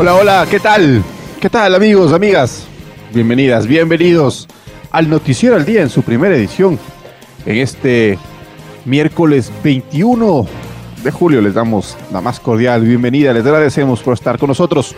[0.00, 1.04] Hola, hola, ¿qué tal?
[1.42, 2.66] ¿Qué tal amigos, amigas?
[3.12, 4.48] Bienvenidas, bienvenidos
[4.90, 6.78] al Noticiero al Día en su primera edición.
[7.44, 8.18] En este
[8.86, 10.46] miércoles 21
[11.04, 14.96] de julio les damos la más cordial bienvenida, les agradecemos por estar con nosotros.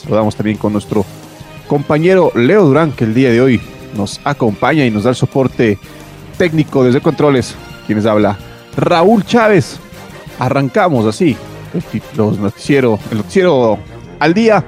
[0.00, 1.04] Saludamos también con nuestro
[1.66, 3.60] compañero Leo Durán, que el día de hoy
[3.96, 5.76] nos acompaña y nos da el soporte
[6.38, 7.56] técnico desde controles.
[7.88, 8.38] Quienes habla
[8.76, 9.80] Raúl Chávez.
[10.38, 11.36] Arrancamos así
[12.16, 13.78] los noticiero, el noticiero
[14.18, 14.64] al día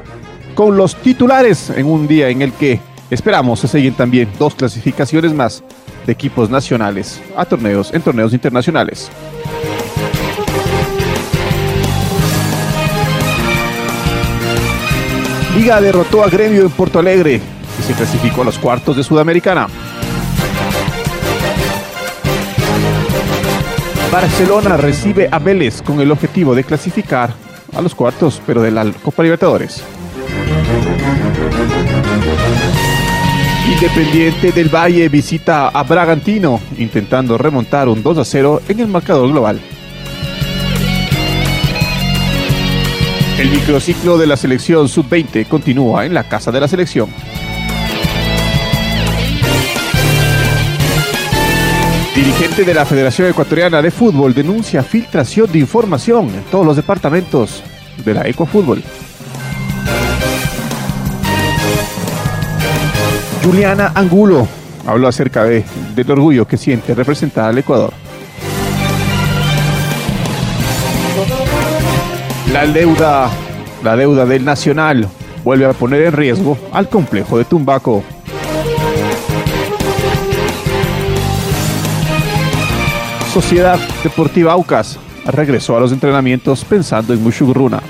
[0.55, 5.33] con los titulares en un día en el que esperamos se siguen también dos clasificaciones
[5.33, 5.63] más
[6.07, 9.11] de equipos nacionales a torneos en torneos internacionales.
[15.57, 17.41] Liga derrotó a Gremio en Porto Alegre
[17.79, 19.67] y se clasificó a los cuartos de Sudamericana.
[24.11, 27.48] Barcelona recibe a Vélez con el objetivo de clasificar
[27.79, 29.83] a los cuartos, pero de la Copa Libertadores.
[33.73, 39.31] Independiente del Valle visita a Bragantino, intentando remontar un 2 a 0 en el marcador
[39.31, 39.61] global.
[43.39, 47.09] El microciclo de la selección sub-20 continúa en la casa de la selección.
[52.19, 57.63] Dirigente de la Federación Ecuatoriana de Fútbol denuncia filtración de información en todos los departamentos
[58.05, 58.83] de la Ecuafútbol.
[63.45, 64.49] Juliana Angulo
[64.85, 65.63] habló acerca de,
[65.95, 67.93] del orgullo que siente representar al Ecuador.
[72.53, 73.31] La deuda,
[73.85, 75.09] la deuda del Nacional
[75.45, 78.03] vuelve a poner en riesgo al complejo de Tumbaco.
[83.41, 87.81] Sociedad Deportiva Aucas regresó a los entrenamientos pensando en Mushugruna.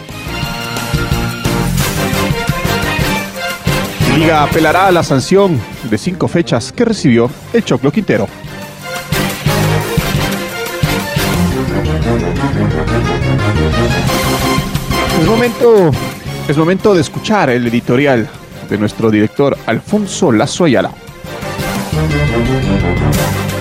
[4.14, 8.28] Liga apelará a la sanción de cinco fechas que recibió el Choclo Quintero.
[15.18, 15.90] Es momento,
[16.46, 18.28] es momento de escuchar el editorial
[18.68, 20.90] de nuestro director Alfonso Lazo Ayala.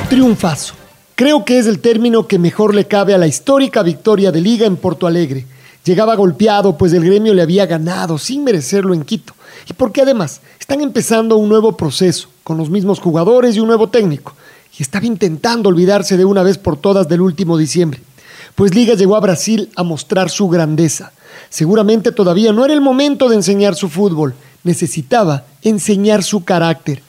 [0.09, 0.86] Triunfazo
[1.17, 4.67] Creo que es el término que mejor le cabe a la histórica victoria de Liga
[4.67, 5.47] en Porto Alegre.
[5.83, 9.33] Llegaba golpeado, pues el gremio le había ganado sin merecerlo en Quito.
[9.67, 13.89] Y porque además están empezando un nuevo proceso, con los mismos jugadores y un nuevo
[13.89, 14.35] técnico.
[14.77, 17.99] Y estaba intentando olvidarse de una vez por todas del último diciembre.
[18.53, 21.13] Pues Liga llegó a Brasil a mostrar su grandeza.
[21.49, 27.01] Seguramente todavía no era el momento de enseñar su fútbol, necesitaba enseñar su carácter.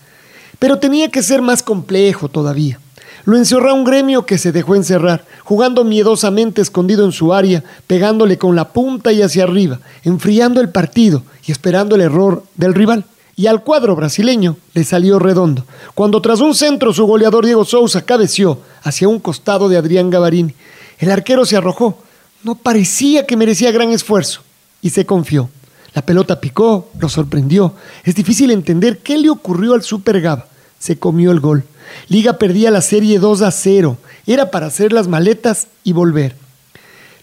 [0.59, 2.81] Pero tenía que ser más complejo todavía.
[3.29, 8.39] Lo encerró un gremio que se dejó encerrar, jugando miedosamente escondido en su área, pegándole
[8.39, 13.05] con la punta y hacia arriba, enfriando el partido y esperando el error del rival.
[13.37, 18.01] Y al cuadro brasileño le salió redondo, cuando tras un centro su goleador Diego Sousa
[18.01, 20.55] cabeció hacia un costado de Adrián Gavarini.
[20.99, 21.99] El arquero se arrojó,
[22.45, 24.41] no parecía que merecía gran esfuerzo,
[24.81, 25.51] y se confió.
[25.93, 27.75] La pelota picó, lo sorprendió.
[28.05, 30.47] Es difícil entender qué le ocurrió al Super Gava.
[30.79, 31.65] Se comió el gol.
[32.09, 33.97] Liga perdía la serie 2 a 0.
[34.27, 36.35] Era para hacer las maletas y volver.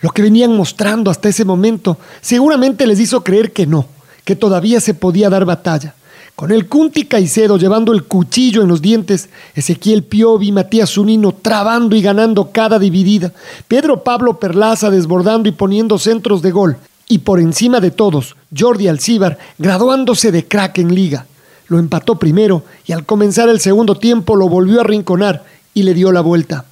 [0.02, 3.88] Lo que venían mostrando hasta ese momento seguramente les hizo creer que no,
[4.24, 5.96] que todavía se podía dar batalla.
[6.36, 11.96] Con el Cunti Caicedo llevando el cuchillo en los dientes, Ezequiel Piovi, Matías Zunino trabando
[11.96, 13.32] y ganando cada dividida,
[13.70, 16.78] Pedro Pablo Perlaza desbordando y poniendo centros de gol,
[17.08, 21.26] y por encima de todos, Jordi Alcíbar graduándose de crack en liga.
[21.68, 25.94] Lo empató primero y al comenzar el segundo tiempo lo volvió a rinconar y le
[25.94, 26.66] dio la vuelta.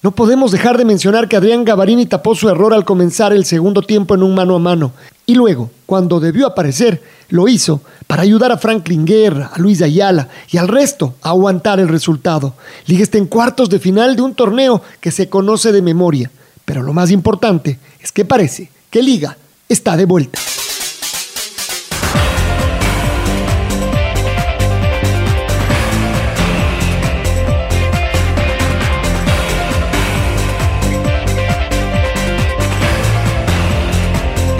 [0.00, 3.82] No podemos dejar de mencionar que Adrián Gavarini tapó su error al comenzar el segundo
[3.82, 4.92] tiempo en un mano a mano
[5.28, 10.28] y luego, cuando debió aparecer, lo hizo para ayudar a Franklin Guerra, a Luis Ayala
[10.50, 12.54] y al resto a aguantar el resultado.
[12.86, 16.30] Liga está en cuartos de final de un torneo que se conoce de memoria,
[16.64, 19.36] Pero lo más importante es que parece que Liga
[19.68, 20.38] está de vuelta.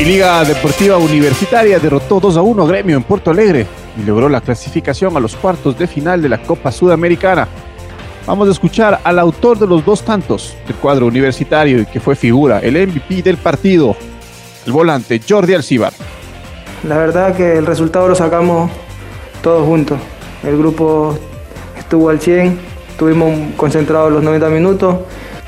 [0.09, 4.41] Liga Deportiva Universitaria derrotó 2 a 1 a Gremio en Puerto Alegre y logró la
[4.41, 7.47] clasificación a los cuartos de final de la Copa Sudamericana.
[8.27, 12.17] Vamos a escuchar al autor de los dos tantos del cuadro universitario y que fue
[12.17, 13.95] figura, el MVP del partido,
[14.65, 15.93] el volante Jordi Alcibar.
[16.89, 18.71] La verdad que el resultado lo sacamos
[19.43, 19.99] todos juntos.
[20.43, 21.19] El grupo
[21.77, 22.59] estuvo al 100,
[22.93, 24.97] estuvimos concentrados los 90 minutos.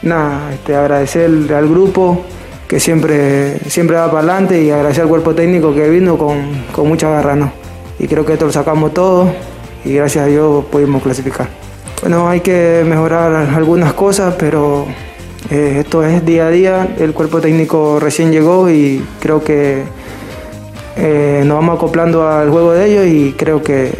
[0.03, 2.27] Nada, este, agradecer al grupo,
[2.71, 6.87] que siempre, siempre va para adelante y agradecer al cuerpo técnico que vino con, con
[6.87, 7.35] mucha garra.
[7.35, 7.51] ¿no?
[7.99, 9.29] Y creo que esto lo sacamos todo
[9.85, 11.49] y gracias a Dios pudimos clasificar.
[12.01, 14.87] Bueno, hay que mejorar algunas cosas, pero
[15.51, 16.95] eh, esto es día a día.
[16.97, 19.83] El cuerpo técnico recién llegó y creo que
[20.97, 23.91] eh, nos vamos acoplando al juego de ellos y creo que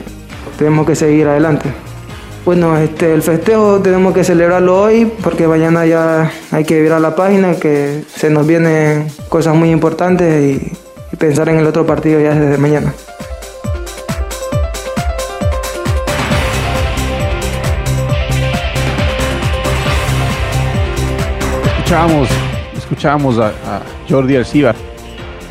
[0.57, 1.69] tenemos que seguir adelante.
[2.45, 7.15] Bueno, este, el festejo tenemos que celebrarlo hoy porque mañana ya hay que virar la
[7.15, 10.73] página, que se nos vienen cosas muy importantes y,
[11.19, 12.95] pensar en el otro partido ya desde mañana.
[22.75, 24.75] Escuchábamos a, a Jordi Alcibar.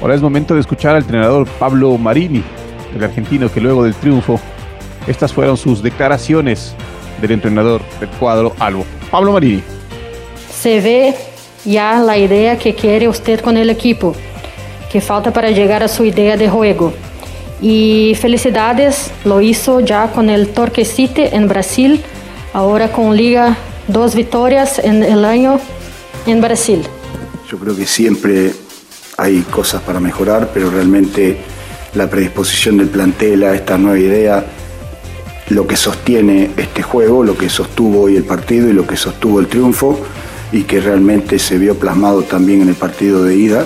[0.01, 2.43] Ahora es momento de escuchar al entrenador Pablo Marini,
[2.95, 4.39] el argentino que luego del triunfo,
[5.09, 6.73] estas fueron sus declaraciones
[7.19, 8.85] del entrenador del cuadro Albo.
[9.09, 9.63] Pablo Marini.
[10.61, 11.15] Se ve
[11.65, 14.15] ya la idea que quiere usted con el equipo,
[14.91, 16.93] que falta para llegar a su idea de juego.
[17.59, 22.01] Y felicidades, lo hizo ya con el Torque City en Brasil,
[22.53, 23.57] ahora con Liga,
[23.87, 25.59] dos victorias en el año
[26.27, 26.83] en Brasil.
[27.49, 28.53] Yo creo que siempre
[29.17, 31.37] hay cosas para mejorar, pero realmente
[31.95, 34.45] la predisposición del plantel a esta nueva idea
[35.49, 39.39] lo que sostiene este juego, lo que sostuvo hoy el partido y lo que sostuvo
[39.39, 39.99] el triunfo
[40.51, 43.65] y que realmente se vio plasmado también en el partido de ida.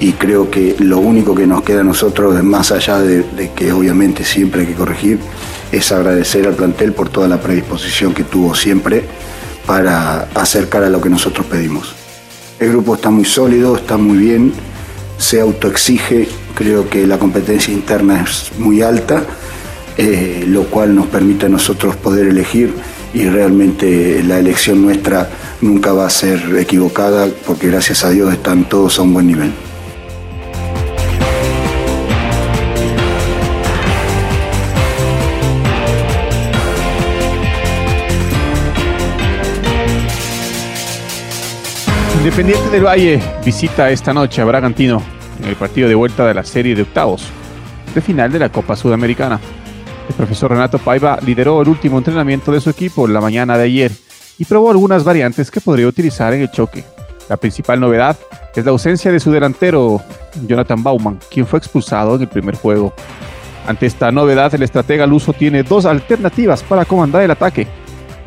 [0.00, 3.72] Y creo que lo único que nos queda a nosotros, más allá de, de que
[3.72, 5.18] obviamente siempre hay que corregir,
[5.72, 9.04] es agradecer al plantel por toda la predisposición que tuvo siempre
[9.66, 11.94] para acercar a lo que nosotros pedimos.
[12.60, 14.52] El grupo está muy sólido, está muy bien,
[15.18, 19.24] se autoexige, creo que la competencia interna es muy alta
[19.98, 22.72] eh, lo cual nos permite a nosotros poder elegir
[23.12, 25.28] y realmente la elección nuestra
[25.60, 29.52] nunca va a ser equivocada porque gracias a Dios están todos a un buen nivel.
[42.18, 45.02] Independiente del Valle visita esta noche a Bragantino
[45.42, 47.26] en el partido de vuelta de la serie de octavos
[47.94, 49.40] de final de la Copa Sudamericana.
[50.08, 53.92] El profesor Renato Paiva lideró el último entrenamiento de su equipo la mañana de ayer
[54.38, 56.84] y probó algunas variantes que podría utilizar en el choque.
[57.28, 58.16] La principal novedad
[58.54, 60.00] es la ausencia de su delantero,
[60.46, 62.94] Jonathan Bauman, quien fue expulsado en el primer juego.
[63.66, 67.66] Ante esta novedad, el estratega luso tiene dos alternativas para comandar el ataque.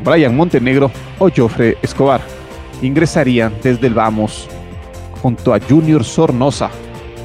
[0.04, 2.20] Brian Montenegro o Joffre Escobar
[2.80, 4.48] ingresarían desde el Vamos
[5.20, 6.70] junto a Junior Sornosa.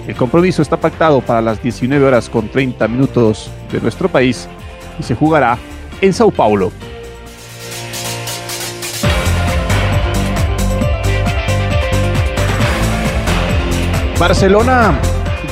[0.07, 4.47] El compromiso está pactado para las 19 horas con 30 minutos de nuestro país
[4.97, 5.57] y se jugará
[5.99, 6.71] en Sao Paulo.
[14.17, 14.97] Barcelona,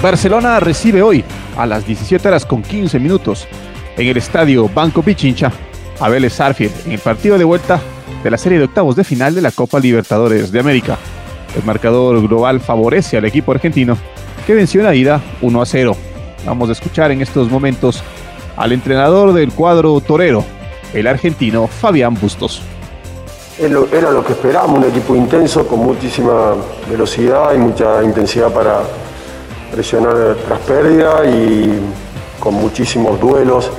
[0.01, 1.23] Barcelona recibe hoy
[1.57, 3.47] a las 17 horas con 15 minutos
[3.97, 5.51] en el estadio Banco Pichincha
[5.99, 7.79] a Vélez en el partido de vuelta
[8.23, 10.97] de la serie de octavos de final de la Copa Libertadores de América.
[11.55, 13.97] El marcador global favorece al equipo argentino
[14.45, 15.95] que venció en la ida 1 a 0.
[16.45, 18.03] Vamos a escuchar en estos momentos
[18.55, 20.43] al entrenador del cuadro torero,
[20.93, 22.61] el argentino Fabián Bustos.
[23.59, 26.53] Era lo que esperábamos, un equipo intenso con muchísima
[26.89, 28.81] velocidad y mucha intensidad para
[29.71, 31.79] presionar tras pérdida y
[32.39, 33.71] con muchísimos duelos.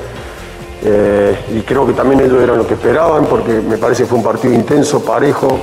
[0.82, 4.18] Eh, y creo que también ellos eran lo que esperaban porque me parece que fue
[4.18, 5.58] un partido intenso, parejo,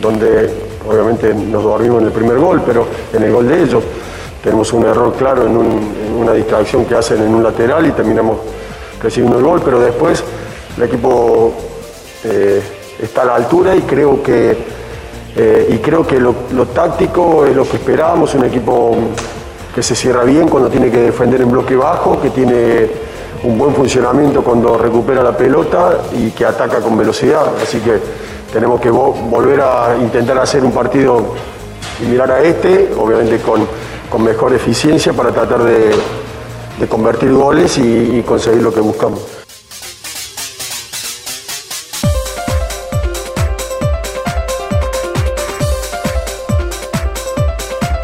[0.00, 0.50] donde
[0.88, 3.82] obviamente nos dormimos en el primer gol, pero en el gol de ellos
[4.44, 5.66] tenemos un error claro en, un,
[6.06, 8.36] en, una distracción que hacen en un lateral y terminamos
[9.02, 10.22] recibiendo el gol, pero después
[10.76, 11.54] el equipo
[12.24, 12.62] eh,
[13.00, 14.54] está a la altura y creo que,
[15.34, 16.34] eh, y creo que lo,
[16.74, 18.94] táctico es lo que esperábamos, un equipo
[19.74, 22.86] que se cierra bien cuando tiene que defender en bloque bajo, que tiene
[23.44, 27.98] un buen funcionamiento cuando recupera la pelota y que ataca con velocidad, así que
[28.52, 31.34] tenemos que volver a intentar hacer un partido
[32.04, 33.66] similar a este, obviamente con,
[34.22, 35.90] mejor eficiencia para tratar de,
[36.86, 39.20] convertir goles y conseguir lo que buscamos.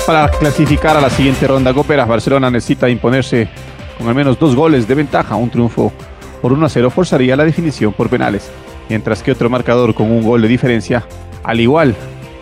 [0.07, 3.49] Para clasificar a la siguiente ronda Coperas, Barcelona necesita imponerse
[3.99, 5.37] con al menos dos goles de ventaja.
[5.37, 5.93] Un triunfo
[6.41, 8.51] por 1 a 0 forzaría la definición por penales,
[8.89, 11.05] mientras que otro marcador con un gol de diferencia,
[11.45, 11.95] al igual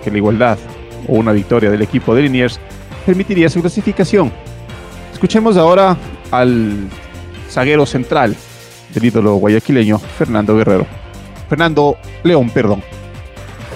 [0.03, 0.57] que la igualdad
[1.07, 2.59] o una victoria del equipo de Liniers,
[3.07, 4.33] permitiría su clasificación.
[5.13, 5.97] Escuchemos ahora
[6.31, 6.89] al
[7.51, 8.37] zaguero central
[8.95, 10.87] del ídolo guayaquileño, Fernando Guerrero.
[11.49, 12.83] Fernando León, perdón.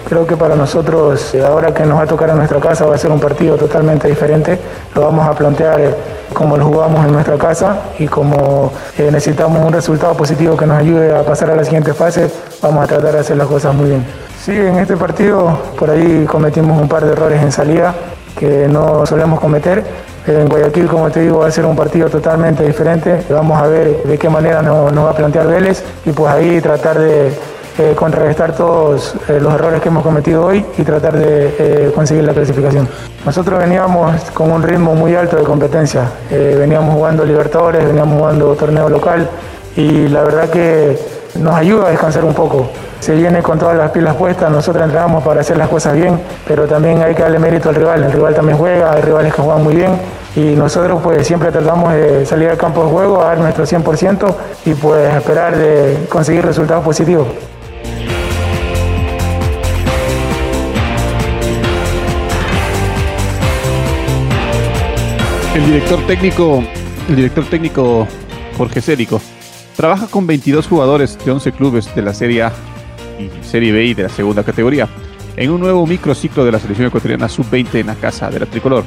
[0.07, 2.95] Creo que para nosotros, eh, ahora que nos va a tocar en nuestra casa, va
[2.95, 4.59] a ser un partido totalmente diferente.
[4.93, 5.95] Lo vamos a plantear eh,
[6.33, 10.77] como lo jugamos en nuestra casa y como eh, necesitamos un resultado positivo que nos
[10.77, 12.29] ayude a pasar a la siguiente fase,
[12.61, 14.05] vamos a tratar de hacer las cosas muy bien.
[14.43, 17.95] Sí, en este partido por ahí cometimos un par de errores en salida
[18.37, 19.81] que no solemos cometer.
[20.27, 23.23] En Guayaquil, como te digo, va a ser un partido totalmente diferente.
[23.29, 26.99] Vamos a ver de qué manera nos, va a plantear Vélez y pues ahí tratar
[26.99, 31.91] de eh, contrarrestar todos eh, los errores que hemos cometido hoy y tratar de eh,
[31.95, 32.85] conseguir la clasificación.
[33.25, 38.89] Nosotros veníamos con un ritmo muy alto de competencia, veníamos jugando Libertadores, veníamos jugando torneo
[38.89, 39.29] local
[39.77, 40.99] y la verdad que
[41.39, 42.67] nos ayuda a descansar un poco.
[43.03, 46.17] Se viene con todas las pilas puestas, nosotros entrenamos para hacer las cosas bien,
[46.47, 49.41] pero también hay que darle mérito al rival, el rival también juega, hay rivales que
[49.41, 49.91] juegan muy bien
[50.37, 54.33] y nosotros pues siempre tratamos de salir al campo de juego, a dar nuestro 100%
[54.67, 57.27] y pues esperar de conseguir resultados positivos.
[65.53, 66.63] El director técnico,
[67.09, 68.07] el director técnico
[68.57, 69.19] Jorge Cérico,
[69.75, 72.53] trabaja con 22 jugadores de 11 clubes de la Serie A
[73.19, 74.87] y Serie B de la segunda categoría
[75.35, 78.83] en un nuevo microciclo de la selección ecuatoriana sub-20 en la casa de la tricolor.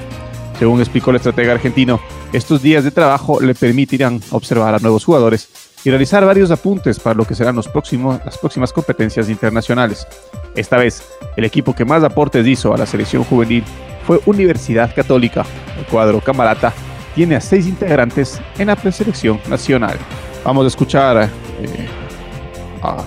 [0.59, 2.00] Según explicó el estratega argentino,
[2.33, 5.49] estos días de trabajo le permitirán observar a nuevos jugadores
[5.85, 10.06] y realizar varios apuntes para lo que serán los próximos, las próximas competencias internacionales.
[10.54, 11.02] Esta vez,
[11.37, 13.62] el equipo que más aportes hizo a la selección juvenil
[14.06, 15.45] fue Universidad Católica.
[15.78, 16.73] El cuadro Camarata
[17.14, 19.99] tiene a seis integrantes en la preselección nacional.
[20.45, 21.30] Vamos a escuchar,
[21.61, 21.88] eh,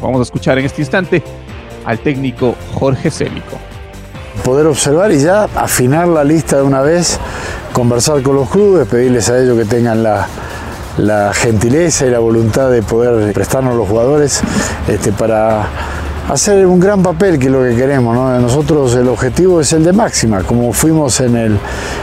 [0.01, 1.23] vamos a escuchar en este instante
[1.85, 3.57] al técnico Jorge Célico.
[4.43, 7.19] Poder observar y ya afinar la lista de una vez,
[7.73, 10.27] conversar con los clubes, pedirles a ellos que tengan la,
[11.33, 14.41] gentileza y la voluntad de poder prestarnos los jugadores
[14.87, 15.65] este, para
[16.29, 18.15] hacer un gran papel, que es lo que queremos.
[18.41, 21.59] Nosotros el objetivo es el de máxima, como fuimos en el,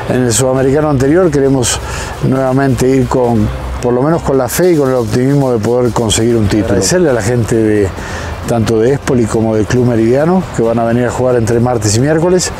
[0.08, 1.78] en el sudamericano anterior, queremos
[2.26, 3.46] nuevamente ir con,
[3.80, 6.66] por lo menos con la fe y con el optimismo de poder conseguir un título.
[6.66, 7.88] Agradecerle a la gente de
[8.46, 11.96] tanto de Espoli como del Club Meridiano, que van a venir a jugar entre martes
[11.96, 12.50] y miércoles.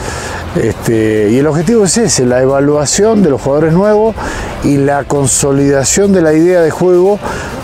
[0.57, 4.15] Este, y el objetivo es ese, la evaluación de los jugadores nuevos
[4.65, 7.19] y la consolidación de la idea de juego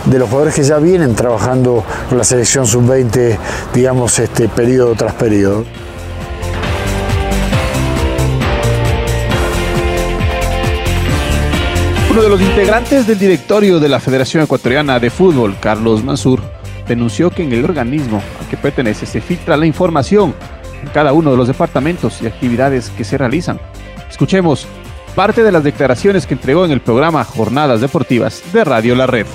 [0.05, 3.37] de los jugadores que ya vienen trabajando con la selección sub-20,
[3.73, 5.65] digamos, este, periodo tras periodo.
[12.13, 16.41] Uno de los integrantes del directorio de la Federación Ecuatoriana de Fútbol, Carlos Mansur,
[16.87, 20.35] denunció que en el organismo al que pertenece se filtra la información
[20.83, 23.59] en cada uno de los departamentos y actividades que se realizan.
[24.11, 24.67] Escuchemos
[25.15, 29.25] parte de las declaraciones que entregó en el programa Jornadas Deportivas de Radio La Red.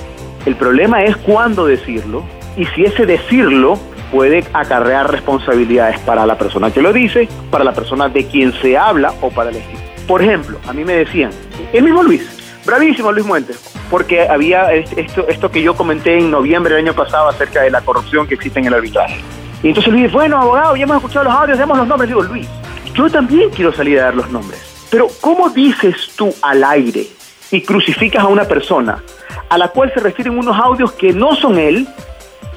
[0.45, 2.23] El problema es cuándo decirlo
[2.55, 3.77] y si ese decirlo
[4.09, 8.77] puede acarrear responsabilidades para la persona que lo dice, para la persona de quien se
[8.77, 9.81] habla o para el equipo.
[10.07, 11.31] Por ejemplo, a mí me decían,
[11.73, 12.38] el mismo Luis,
[12.69, 13.59] bravísimo Luis Muentes,
[13.89, 17.81] porque había esto, esto que yo comenté en noviembre del año pasado acerca de la
[17.81, 19.19] corrupción que existe en el arbitraje.
[19.63, 22.09] Y entonces Luis, bueno, abogado, ya hemos escuchado los audios, demos los nombres.
[22.09, 22.47] Digo, Luis,
[22.93, 24.87] yo también quiero salir a dar los nombres.
[24.89, 27.07] Pero ¿cómo dices tú al aire
[27.51, 29.03] y crucificas a una persona
[29.49, 31.87] a la cual se refieren unos audios que no son él,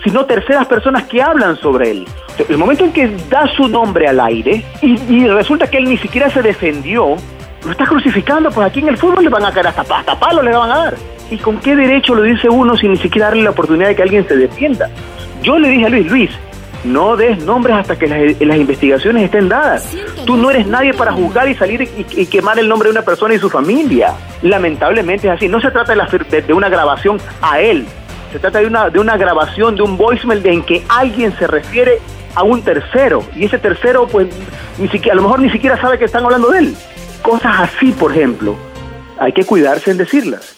[0.05, 2.09] sino terceras personas que hablan sobre él?
[2.49, 6.31] El momento en que da su nombre al aire y, resulta que él ni siquiera
[6.31, 7.17] se defendió,
[7.65, 10.43] lo está crucificando, pues aquí en el fútbol le van a caer hasta, hasta palo
[10.43, 10.97] le van a dar.
[11.31, 14.03] ¿Y con qué derecho lo dice uno sin ni siquiera darle la oportunidad de que
[14.03, 14.91] alguien se defienda?
[15.43, 16.31] Yo le dije a Luis, Luis,
[16.85, 19.95] no des nombres hasta que las, investigaciones estén dadas.
[20.27, 23.35] Tú no eres nadie para juzgar y salir y, quemar el nombre de una persona
[23.35, 24.15] y su familia.
[24.43, 25.49] Lamentablemente es así.
[25.49, 27.87] No se trata de, una grabación a él.
[28.33, 31.99] Se trata de una, de una grabación, de un voicemail en que alguien se refiere
[32.35, 33.23] a un tercero.
[33.37, 34.29] Y ese tercero, pues,
[34.79, 36.77] ni siquiera, a lo mejor ni siquiera sabe que están hablando de él.
[37.23, 38.57] Cosas así, por ejemplo.
[39.19, 40.57] Hay que cuidarse en decirlas.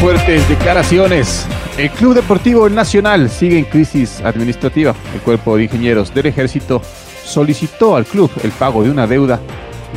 [0.00, 1.46] Fuertes declaraciones.
[1.76, 4.94] El Club Deportivo Nacional sigue en crisis administrativa.
[5.14, 6.80] El cuerpo de ingenieros del ejército
[7.22, 9.38] solicitó al club el pago de una deuda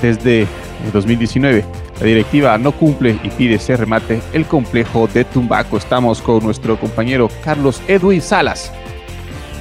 [0.01, 1.63] desde el 2019.
[2.01, 5.77] La directiva no cumple y pide se remate el complejo de Tumbaco.
[5.77, 8.73] Estamos con nuestro compañero Carlos Edwin Salas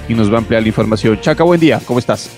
[0.08, 1.20] y nos va a ampliar la información.
[1.20, 2.30] Chaca, buen día, ¿cómo estás?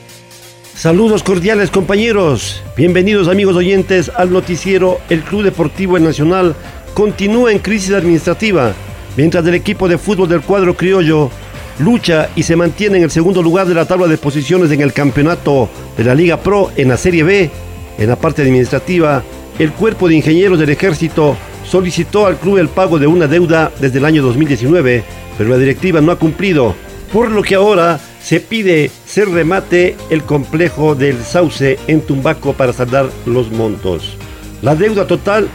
[0.74, 6.56] Saludos cordiales compañeros, bienvenidos amigos oyentes al noticiero El Club Deportivo Nacional
[6.94, 8.72] continúa en crisis administrativa,
[9.16, 11.30] mientras el equipo de fútbol del cuadro criollo
[11.78, 14.92] lucha y se mantiene en el segundo lugar de la tabla de posiciones en el
[14.92, 17.50] campeonato de la Liga Pro en la Serie B.
[17.98, 19.22] En la parte administrativa,
[19.58, 23.98] el cuerpo de ingenieros del ejército solicitó al club el pago de una deuda desde
[23.98, 25.04] el año 2019,
[25.38, 26.74] pero la directiva no ha cumplido,
[27.14, 32.72] por lo que ahora se pide se remate el complejo del Sauce en Tumbaco para
[32.72, 34.16] saldar los montos.
[34.62, 35.48] La deuda total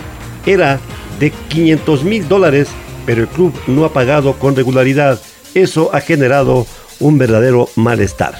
[0.45, 0.79] era
[1.19, 2.69] de 500 mil dólares,
[3.05, 5.19] pero el club no ha pagado con regularidad.
[5.53, 6.65] Eso ha generado
[7.01, 8.35] un verdadero malestar.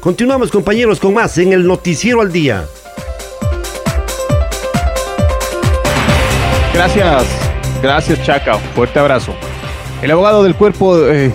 [0.00, 2.64] Continuamos compañeros con más en el Noticiero al Día.
[6.72, 7.26] Gracias,
[7.82, 9.34] gracias Chaca, fuerte abrazo.
[10.00, 11.30] El abogado del cuerpo eh,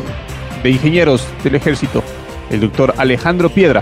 [0.63, 2.03] de ingenieros del ejército
[2.51, 3.81] el doctor Alejandro Piedra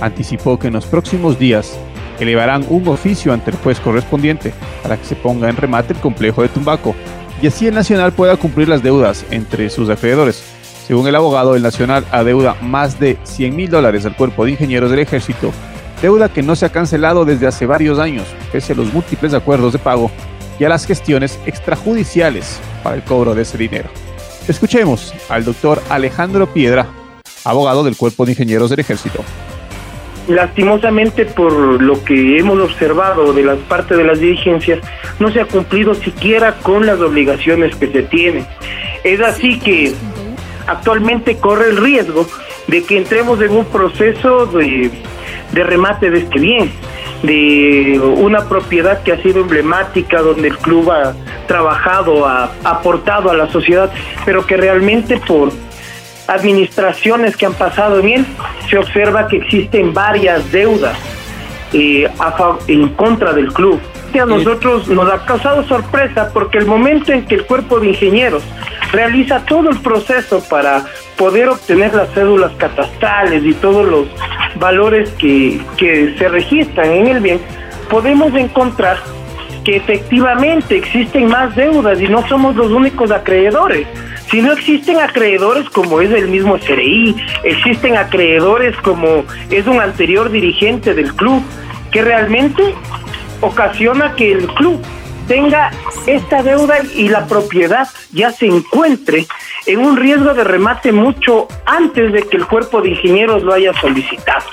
[0.00, 1.78] anticipó que en los próximos días
[2.18, 6.42] elevarán un oficio ante el juez correspondiente para que se ponga en remate el complejo
[6.42, 6.94] de Tumbaco
[7.40, 10.42] y así el Nacional pueda cumplir las deudas entre sus acreedores.
[10.84, 14.90] Según el abogado, el Nacional adeuda más de 100 mil dólares al cuerpo de ingenieros
[14.90, 15.52] del ejército,
[16.02, 19.74] deuda que no se ha cancelado desde hace varios años, pese a los múltiples acuerdos
[19.74, 20.10] de pago
[20.58, 23.90] y a las gestiones extrajudiciales para el cobro de ese dinero.
[24.48, 26.86] Escuchemos al doctor Alejandro Piedra,
[27.44, 29.22] abogado del Cuerpo de Ingenieros del Ejército.
[30.26, 31.52] Lastimosamente, por
[31.82, 34.80] lo que hemos observado de las partes de las dirigencias,
[35.18, 38.46] no se ha cumplido siquiera con las obligaciones que se tienen.
[39.04, 39.94] Es así que
[40.66, 42.26] actualmente corre el riesgo
[42.68, 44.90] de que entremos en un proceso de,
[45.52, 46.72] de remate de este bien,
[47.22, 51.14] de una propiedad que ha sido emblemática, donde el club ha
[51.46, 53.90] trabajado, ha aportado a la sociedad,
[54.24, 55.50] pero que realmente por
[56.28, 58.26] administraciones que han pasado bien,
[58.68, 60.96] se observa que existen varias deudas
[61.72, 62.08] eh,
[62.68, 63.80] en contra del club.
[64.14, 68.42] a nosotros nos ha causado sorpresa porque el momento en que el cuerpo de ingenieros
[68.92, 70.84] realiza todo el proceso para
[71.16, 74.06] poder obtener las cédulas catastrales y todos los
[74.58, 77.40] valores que, que se registran en el bien,
[77.88, 78.98] podemos encontrar
[79.64, 83.86] que efectivamente existen más deudas y no somos los únicos acreedores.
[84.30, 90.30] Si no existen acreedores como es el mismo SRI, existen acreedores como es un anterior
[90.30, 91.42] dirigente del club,
[91.90, 92.74] que realmente
[93.40, 94.82] ocasiona que el club
[95.28, 95.70] tenga
[96.06, 99.26] esta deuda y la propiedad ya se encuentre
[99.66, 103.72] en un riesgo de remate mucho antes de que el cuerpo de ingenieros lo haya
[103.74, 104.46] solicitado.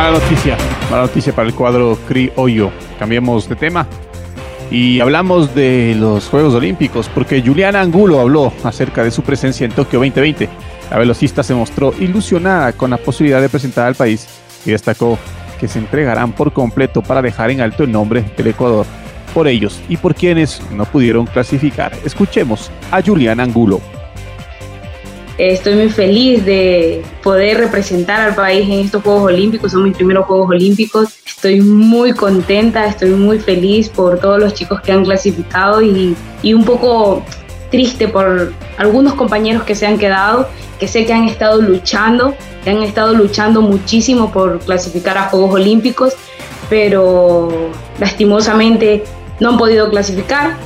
[0.00, 0.56] mala noticia,
[0.90, 1.98] mala noticia para el cuadro
[2.36, 2.70] Hoyo.
[2.98, 3.86] Cambiemos de tema
[4.70, 9.72] y hablamos de los Juegos Olímpicos porque Juliana Angulo habló acerca de su presencia en
[9.72, 10.48] Tokio 2020.
[10.90, 14.26] La velocista se mostró ilusionada con la posibilidad de presentar al país
[14.66, 15.18] y destacó
[15.60, 18.86] que se entregarán por completo para dejar en alto el nombre del Ecuador
[19.32, 21.92] por ellos y por quienes no pudieron clasificar.
[22.04, 23.80] Escuchemos a Juliana Angulo.
[25.38, 30.26] Estoy muy feliz de poder representar al país en estos Juegos Olímpicos, son mis primeros
[30.26, 31.18] Juegos Olímpicos.
[31.24, 36.52] Estoy muy contenta, estoy muy feliz por todos los chicos que han clasificado y, y
[36.52, 37.24] un poco
[37.70, 42.70] triste por algunos compañeros que se han quedado, que sé que han estado luchando, que
[42.70, 46.14] han estado luchando muchísimo por clasificar a Juegos Olímpicos,
[46.68, 49.04] pero lastimosamente
[49.40, 50.56] no han podido clasificar.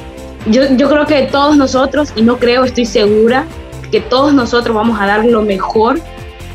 [0.47, 3.45] Yo, yo creo que todos nosotros, y no creo, estoy segura,
[3.91, 6.01] que todos nosotros vamos a dar lo mejor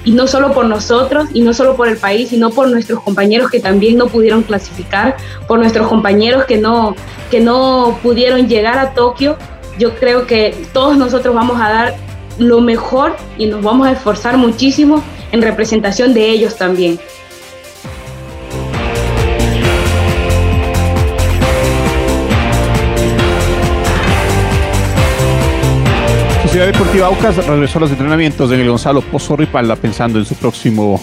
[0.05, 3.49] y no solo por nosotros y no solo por el país, sino por nuestros compañeros
[3.49, 6.95] que también no pudieron clasificar, por nuestros compañeros que no,
[7.29, 9.37] que no pudieron llegar a Tokio.
[9.79, 11.95] Yo creo que todos nosotros vamos a dar
[12.37, 16.99] lo mejor y nos vamos a esforzar muchísimo en representación de ellos también.
[26.49, 30.35] Ciudad Deportiva Aucas regresó a los entrenamientos en el Gonzalo Pozo Ripalda pensando en su
[30.35, 31.01] próximo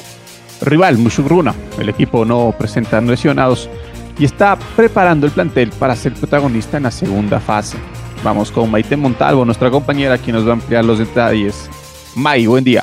[0.60, 1.54] rival, Mushugruna.
[1.80, 3.70] El equipo no presenta lesionados
[4.18, 7.76] y está preparando el plantel para ser protagonista en la segunda fase.
[8.24, 11.68] Vamos con Maite Montalvo, nuestra compañera, quien nos va a ampliar los detalles.
[12.14, 12.82] May, buen día.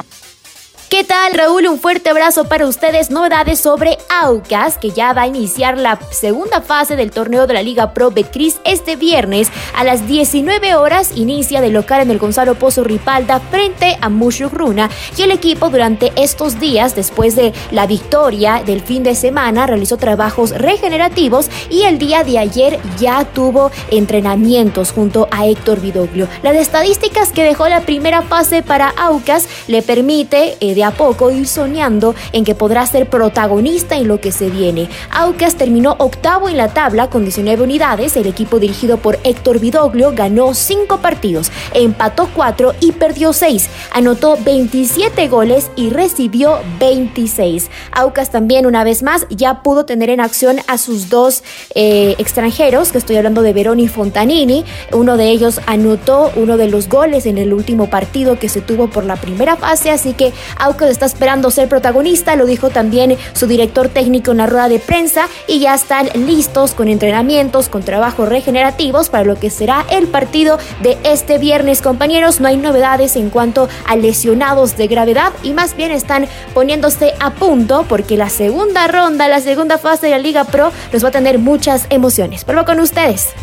[0.90, 1.68] ¿Qué tal, Raúl?
[1.68, 3.10] Un fuerte abrazo para ustedes.
[3.10, 7.64] Novedades sobre Aucas, que ya va a iniciar la segunda fase del torneo de la
[7.64, 11.12] Liga Pro Betcris este viernes a las 19 horas.
[11.16, 14.90] Inicia de local en el Gonzalo Pozo Ripalda frente a Mushuk Runa.
[15.18, 19.98] Y el equipo durante estos días, después de la victoria del fin de semana, realizó
[19.98, 26.28] trabajos regenerativos y el día de ayer ya tuvo entrenamientos junto a Héctor Vidoglio.
[26.44, 31.32] Las estadísticas que dejó la primera fase para Aucas le permite eh, de a poco
[31.32, 34.90] ir soñando en que podrá ser protagonista en lo que se viene.
[35.12, 38.16] Aucas terminó octavo en la tabla con 19 unidades.
[38.16, 43.70] El equipo dirigido por Héctor Vidoglio ganó 5 partidos, empató 4 y perdió 6.
[43.94, 47.70] Anotó 27 goles y recibió 26.
[47.92, 51.44] Aucas también una vez más ya pudo tener en acción a sus dos
[51.76, 54.66] eh, extranjeros, que estoy hablando de Verón y Fontanini.
[54.92, 58.90] Uno de ellos anotó uno de los goles en el último partido que se tuvo
[58.90, 63.48] por la primera fase, así que Aucas está esperando ser protagonista, lo dijo también su
[63.48, 68.30] director técnico en la rueda de prensa y ya están listos con entrenamientos, con trabajos
[68.30, 72.40] regenerativos para lo que será el partido de este viernes, compañeros.
[72.40, 77.32] No hay novedades en cuanto a lesionados de gravedad y más bien están poniéndose a
[77.32, 81.12] punto porque la segunda ronda, la segunda fase de la Liga Pro los va a
[81.12, 82.46] tener muchas emociones.
[82.46, 83.34] Pero con ustedes.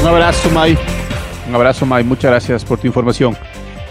[0.00, 0.78] Un abrazo, May.
[1.48, 2.04] Un abrazo, May.
[2.04, 3.36] Muchas gracias por tu información.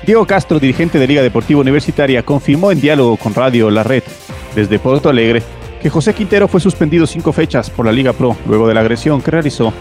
[0.05, 4.03] Diego Castro, dirigente de Liga Deportiva Universitaria, confirmó en diálogo con Radio La Red
[4.53, 5.41] desde Porto Alegre
[5.81, 9.21] que José Quintero fue suspendido cinco fechas por la Liga Pro luego de la agresión
[9.21, 9.71] que realizó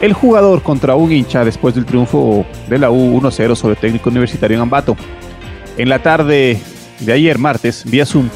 [0.00, 4.56] el jugador contra un hincha después del triunfo de la U 1-0 sobre técnico universitario
[4.56, 4.96] en Ambato.
[5.76, 6.58] En la tarde
[7.00, 8.30] de ayer, martes, vía Zoom,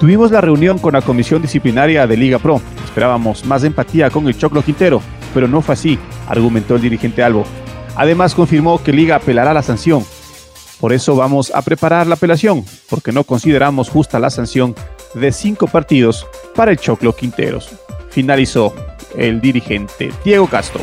[0.00, 2.62] tuvimos la reunión con la comisión disciplinaria de Liga Pro.
[2.82, 5.02] Esperábamos más empatía con el Choclo Quintero,
[5.34, 7.44] pero no fue así, argumentó el dirigente Albo.
[7.94, 10.02] Además confirmó que Liga apelará la sanción
[10.82, 14.74] por eso vamos a preparar la apelación, porque no consideramos justa la sanción
[15.14, 17.70] de cinco partidos para el Choclo Quinteros.
[18.10, 18.74] Finalizó
[19.16, 20.80] el dirigente Diego Castro.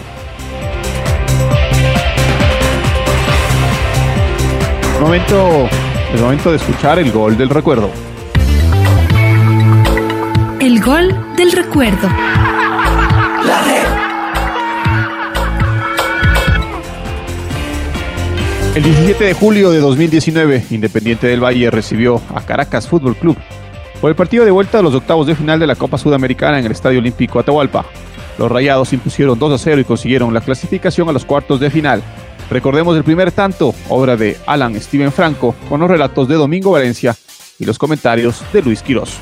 [5.01, 5.67] Momento,
[6.13, 7.89] el momento de escuchar el gol del recuerdo.
[10.61, 12.07] El gol del recuerdo.
[18.75, 23.35] El 17 de julio de 2019, Independiente del Valle recibió a Caracas Fútbol Club
[23.99, 26.65] por el partido de vuelta de los octavos de final de la Copa Sudamericana en
[26.65, 27.85] el Estadio Olímpico Atahualpa.
[28.37, 32.03] Los Rayados impusieron 2 a 0 y consiguieron la clasificación a los cuartos de final.
[32.51, 37.15] Recordemos el primer tanto, obra de Alan Steven Franco, con los relatos de Domingo Valencia
[37.57, 39.17] y los comentarios de Luis Quirós.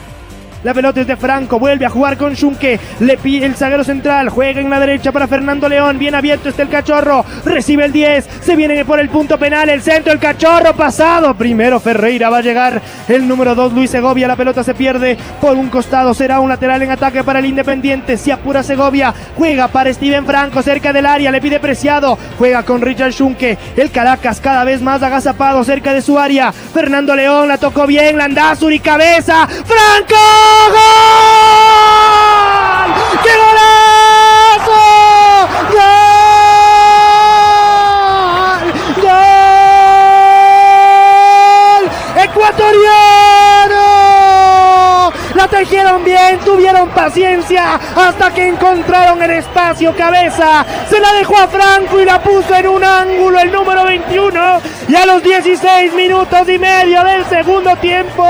[0.68, 2.78] La pelota es de Franco, vuelve a jugar con Junque.
[3.00, 5.98] Le pide el zaguero central, juega en la derecha para Fernando León.
[5.98, 8.28] Bien abierto está el cachorro, recibe el 10.
[8.42, 11.34] Se viene por el punto penal, el centro, el cachorro pasado.
[11.36, 14.28] Primero Ferreira va a llegar el número 2, Luis Segovia.
[14.28, 18.18] La pelota se pierde por un costado, será un lateral en ataque para el Independiente.
[18.18, 22.20] Se apura Segovia, juega para Steven Franco cerca del área, le pide preciado.
[22.38, 23.58] Juega con Richard Junque.
[23.78, 26.52] El Caracas cada vez más agazapado cerca de su área.
[26.52, 29.48] Fernando León la tocó bien, Landazuri cabeza.
[29.48, 30.57] ¡Franco!
[42.24, 45.12] ¡Ecuatoriano!
[45.36, 50.66] La tejieron bien, tuvieron paciencia hasta que encontraron el espacio cabeza.
[50.90, 54.62] Se la dejó a Franco y la puso en un ángulo el número 21.
[54.88, 58.28] Y a los 16 minutos y medio del segundo tiempo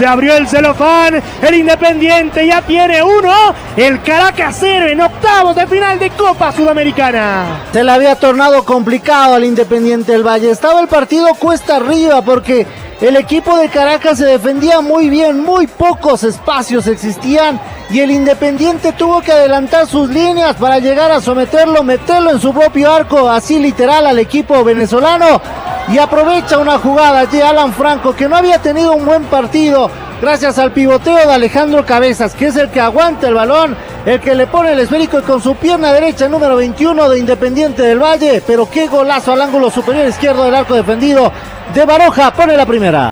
[0.00, 1.22] se abrió el celofán.
[1.42, 3.34] El Independiente ya tiene uno.
[3.76, 7.64] El Caracas cero en octavos de final de Copa Sudamericana.
[7.70, 10.50] Se le había tornado complicado al Independiente del Valle.
[10.50, 12.66] Estaba el partido cuesta arriba porque
[13.02, 17.60] el equipo de Caracas se defendía muy bien, muy pocos espacios existían
[17.90, 22.54] y el Independiente tuvo que adelantar sus líneas para llegar a someterlo, meterlo en su
[22.54, 25.42] propio arco, así literal al equipo venezolano
[25.88, 29.90] y aprovecha una jugada de Alan Franco que no había tenido un buen partido
[30.20, 34.34] gracias al pivoteo de Alejandro Cabezas, que es el que aguanta el balón, el que
[34.34, 38.42] le pone el esférico y con su pierna derecha número 21 de Independiente del Valle,
[38.46, 41.32] pero qué golazo al ángulo superior izquierdo del arco defendido
[41.74, 43.10] de Baroja, pone la primera.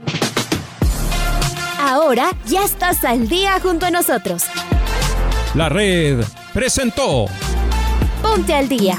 [1.80, 4.44] Ahora ya estás al día junto a nosotros.
[5.54, 7.26] La red presentó
[8.22, 8.98] Ponte al día.